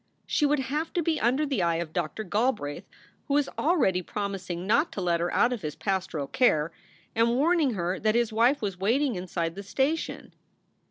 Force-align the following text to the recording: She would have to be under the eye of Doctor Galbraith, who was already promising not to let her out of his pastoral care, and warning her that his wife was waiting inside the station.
She 0.25 0.47
would 0.47 0.57
have 0.61 0.91
to 0.93 1.03
be 1.03 1.21
under 1.21 1.45
the 1.45 1.61
eye 1.61 1.75
of 1.75 1.93
Doctor 1.93 2.23
Galbraith, 2.23 2.85
who 3.27 3.35
was 3.35 3.47
already 3.59 4.01
promising 4.01 4.65
not 4.65 4.91
to 4.93 4.99
let 4.99 5.19
her 5.19 5.31
out 5.31 5.53
of 5.53 5.61
his 5.61 5.75
pastoral 5.75 6.25
care, 6.25 6.71
and 7.13 7.35
warning 7.35 7.75
her 7.75 7.99
that 7.99 8.15
his 8.15 8.33
wife 8.33 8.63
was 8.63 8.79
waiting 8.79 9.13
inside 9.13 9.53
the 9.53 9.61
station. 9.61 10.33